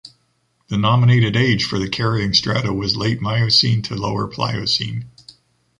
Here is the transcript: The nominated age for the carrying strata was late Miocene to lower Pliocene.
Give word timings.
The 0.69 0.79
nominated 0.79 1.35
age 1.37 1.63
for 1.65 1.77
the 1.77 1.87
carrying 1.87 2.33
strata 2.33 2.73
was 2.73 2.95
late 2.97 3.21
Miocene 3.21 3.83
to 3.83 3.95
lower 3.95 4.25
Pliocene. 4.27 5.05